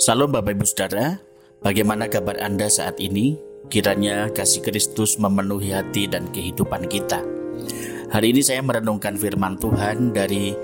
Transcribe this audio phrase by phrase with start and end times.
[0.00, 1.20] Salam Bapak Ibu Saudara,
[1.60, 3.36] bagaimana kabar Anda saat ini?
[3.68, 7.20] Kiranya kasih Kristus memenuhi hati dan kehidupan kita.
[8.08, 10.56] Hari ini saya merenungkan firman Tuhan dari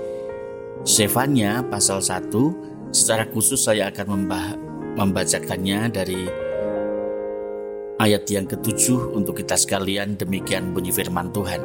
[0.81, 2.89] Sefanya pasal 1.
[2.89, 4.25] Secara khusus saya akan
[4.97, 6.25] membacakannya dari
[8.01, 11.61] ayat yang ketujuh untuk kita sekalian demikian bunyi firman Tuhan.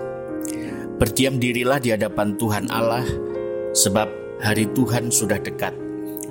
[1.01, 3.09] Berdiam dirilah di hadapan Tuhan Allah
[3.73, 4.12] sebab
[4.45, 5.84] hari Tuhan sudah dekat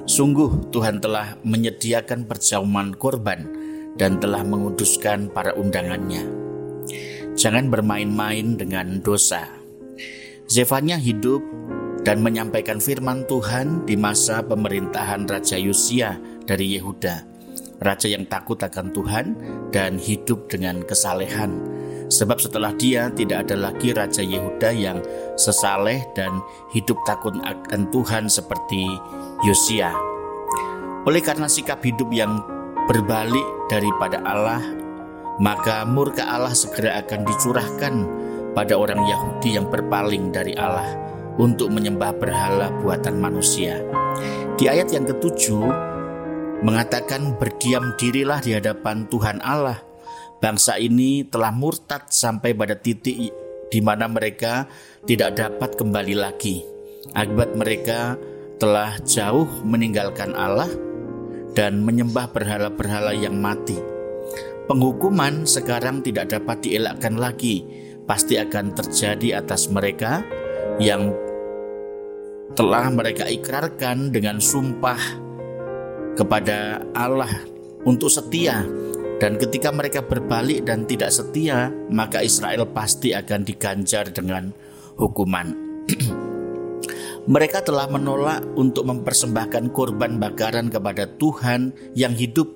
[0.04, 3.48] Sungguh Tuhan telah menyediakan perjamuan korban
[3.96, 6.28] dan telah menguduskan para undangannya.
[7.40, 9.48] Jangan bermain-main dengan dosa.
[10.52, 11.40] Zefanya hidup
[12.04, 17.24] dan menyampaikan firman Tuhan di masa pemerintahan Raja Yosia dari Yehuda.
[17.80, 19.26] Raja yang takut akan Tuhan
[19.72, 21.73] dan hidup dengan kesalehan.
[22.14, 25.02] Sebab setelah dia tidak ada lagi Raja Yehuda yang
[25.34, 26.38] sesaleh dan
[26.70, 28.86] hidup takut akan Tuhan seperti
[29.42, 29.90] Yosia.
[31.10, 32.38] Oleh karena sikap hidup yang
[32.86, 34.62] berbalik daripada Allah,
[35.42, 37.94] maka murka Allah segera akan dicurahkan
[38.54, 40.94] pada orang Yahudi yang berpaling dari Allah
[41.42, 43.82] untuk menyembah berhala buatan manusia.
[44.54, 45.66] Di ayat yang ketujuh
[46.62, 49.93] mengatakan berdiam dirilah di hadapan Tuhan Allah.
[50.44, 53.32] Bangsa ini telah murtad sampai pada titik
[53.72, 54.68] di mana mereka
[55.08, 56.60] tidak dapat kembali lagi.
[57.16, 58.20] Akibat mereka
[58.60, 60.68] telah jauh meninggalkan Allah
[61.56, 63.80] dan menyembah berhala-berhala yang mati.
[64.68, 67.64] Penghukuman sekarang tidak dapat dielakkan lagi,
[68.04, 70.28] pasti akan terjadi atas mereka
[70.76, 71.16] yang
[72.52, 75.00] telah mereka ikrarkan dengan sumpah
[76.20, 77.32] kepada Allah
[77.88, 78.83] untuk setia
[79.24, 84.52] dan ketika mereka berbalik dan tidak setia, maka Israel pasti akan diganjar dengan
[85.00, 85.56] hukuman.
[87.34, 92.52] Mereka telah menolak untuk mempersembahkan korban bakaran kepada Tuhan yang hidup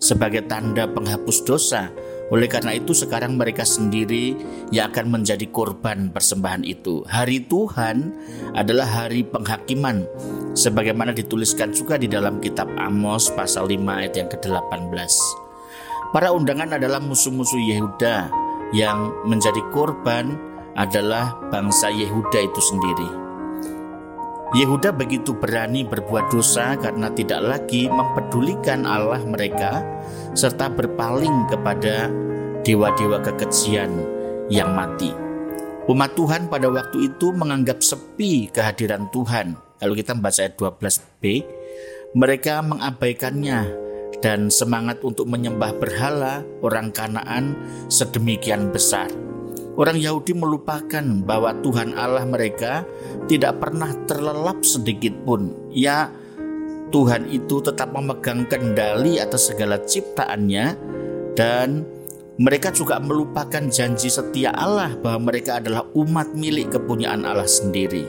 [0.00, 1.92] sebagai tanda penghapus dosa.
[2.32, 4.34] Oleh karena itu sekarang mereka sendiri
[4.72, 7.04] yang akan menjadi korban persembahan itu.
[7.04, 8.16] Hari Tuhan
[8.56, 10.08] adalah hari penghakiman
[10.56, 15.45] sebagaimana dituliskan juga di dalam kitab Amos pasal 5 ayat yang ke-18.
[16.14, 18.30] Para undangan adalah musuh-musuh Yehuda
[18.70, 20.38] yang menjadi korban
[20.76, 23.10] adalah bangsa Yehuda itu sendiri.
[24.54, 29.82] Yehuda begitu berani berbuat dosa karena tidak lagi mempedulikan Allah mereka
[30.38, 32.06] serta berpaling kepada
[32.62, 33.90] dewa-dewa kekejian
[34.46, 35.10] yang mati.
[35.90, 39.58] Umat Tuhan pada waktu itu menganggap sepi kehadiran Tuhan.
[39.82, 41.22] Kalau kita membaca ayat 12b,
[42.14, 43.85] mereka mengabaikannya
[44.24, 47.56] dan semangat untuk menyembah berhala orang Kanaan
[47.92, 49.08] sedemikian besar
[49.76, 52.88] Orang Yahudi melupakan bahwa Tuhan Allah mereka
[53.28, 55.52] tidak pernah terlelap sedikit pun.
[55.68, 56.08] Ya,
[56.88, 60.66] Tuhan itu tetap memegang kendali atas segala ciptaannya
[61.36, 61.84] dan
[62.40, 68.08] mereka juga melupakan janji setia Allah bahwa mereka adalah umat milik kepunyaan Allah sendiri.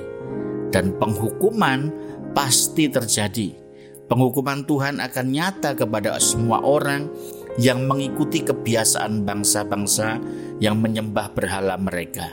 [0.72, 1.92] Dan penghukuman
[2.32, 3.67] pasti terjadi.
[4.08, 7.12] Penghukuman Tuhan akan nyata kepada semua orang
[7.60, 10.16] yang mengikuti kebiasaan bangsa-bangsa
[10.64, 12.32] yang menyembah berhala mereka.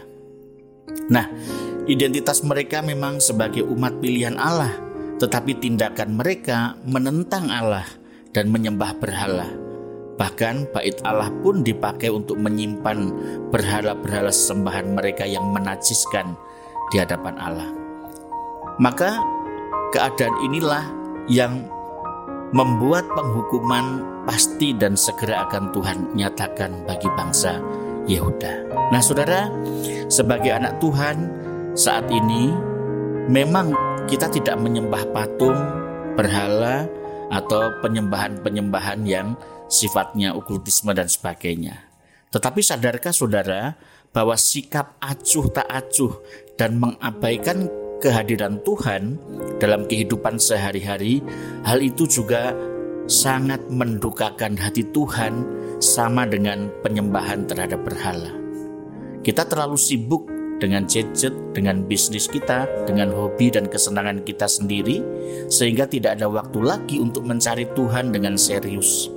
[1.11, 1.27] Nah,
[1.91, 4.71] identitas mereka memang sebagai umat pilihan Allah,
[5.19, 7.89] tetapi tindakan mereka menentang Allah
[8.31, 9.51] dan menyembah berhala.
[10.15, 13.11] Bahkan bait Allah pun dipakai untuk menyimpan
[13.51, 16.39] berhala-berhala sembahan mereka yang menajiskan
[16.95, 17.71] di hadapan Allah.
[18.79, 19.19] Maka
[19.91, 21.67] keadaan inilah yang
[22.55, 27.59] membuat penghukuman pasti dan segera akan Tuhan nyatakan bagi bangsa
[28.07, 28.69] Yehuda.
[28.93, 29.49] Nah, saudara,
[30.07, 31.17] sebagai anak Tuhan
[31.75, 32.53] saat ini
[33.27, 33.73] memang
[34.07, 35.57] kita tidak menyembah patung,
[36.15, 36.85] berhala,
[37.33, 39.35] atau penyembahan-penyembahan yang
[39.67, 41.89] sifatnya okultisme dan sebagainya.
[42.31, 43.75] Tetapi sadarkah saudara
[44.15, 46.15] bahwa sikap acuh tak acuh
[46.55, 47.67] dan mengabaikan
[48.05, 49.17] kehadiran Tuhan
[49.57, 51.25] dalam kehidupan sehari-hari,
[51.65, 52.53] hal itu juga
[53.09, 55.45] sangat mendukakan hati Tuhan
[55.81, 58.33] sama dengan penyembahan terhadap berhala.
[59.25, 60.29] Kita terlalu sibuk
[60.61, 65.01] dengan gadget, dengan bisnis kita, dengan hobi dan kesenangan kita sendiri,
[65.49, 69.09] sehingga tidak ada waktu lagi untuk mencari Tuhan dengan serius.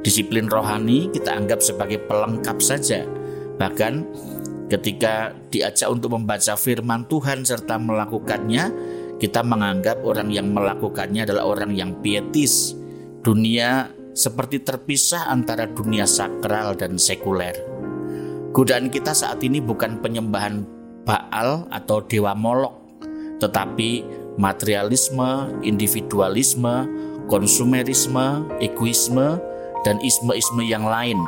[0.00, 3.06] Disiplin rohani kita anggap sebagai pelengkap saja,
[3.60, 4.06] bahkan
[4.70, 8.64] ketika diajak untuk membaca firman Tuhan serta melakukannya,
[9.18, 12.78] kita menganggap orang yang melakukannya adalah orang yang pietis,
[13.20, 13.84] Dunia
[14.16, 17.52] seperti terpisah antara dunia sakral dan sekuler.
[18.56, 20.64] Godaan kita saat ini bukan penyembahan
[21.04, 23.04] Baal atau dewa Molok,
[23.44, 24.04] tetapi
[24.40, 26.88] materialisme, individualisme,
[27.28, 29.36] konsumerisme, egoisme,
[29.84, 31.20] dan isme-isme yang lain.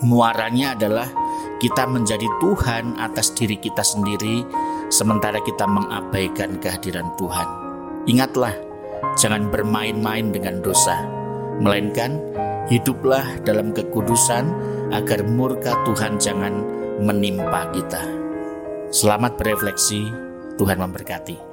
[0.00, 1.12] Muaranya adalah
[1.60, 4.42] kita menjadi Tuhan atas diri kita sendiri,
[4.88, 7.48] sementara kita mengabaikan kehadiran Tuhan.
[8.08, 8.56] Ingatlah,
[9.20, 10.96] jangan bermain-main dengan dosa,
[11.60, 12.16] melainkan
[12.72, 14.48] hiduplah dalam kekudusan
[14.96, 16.64] agar murka Tuhan jangan
[17.04, 18.02] menimpa kita.
[18.90, 20.08] Selamat berefleksi,
[20.56, 21.49] Tuhan memberkati.